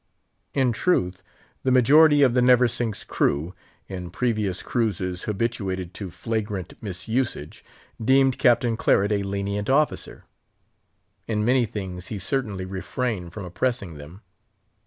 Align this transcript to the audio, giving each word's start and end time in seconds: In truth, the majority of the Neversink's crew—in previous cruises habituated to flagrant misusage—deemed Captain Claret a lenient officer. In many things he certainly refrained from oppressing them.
In 0.55 0.71
truth, 0.71 1.21
the 1.61 1.69
majority 1.69 2.23
of 2.23 2.33
the 2.33 2.41
Neversink's 2.41 3.03
crew—in 3.03 4.09
previous 4.09 4.63
cruises 4.63 5.25
habituated 5.25 5.93
to 5.93 6.09
flagrant 6.09 6.73
misusage—deemed 6.81 8.39
Captain 8.39 8.75
Claret 8.75 9.11
a 9.11 9.21
lenient 9.21 9.69
officer. 9.69 10.25
In 11.27 11.45
many 11.45 11.67
things 11.67 12.07
he 12.07 12.17
certainly 12.17 12.65
refrained 12.65 13.31
from 13.31 13.45
oppressing 13.45 13.93
them. 13.97 14.21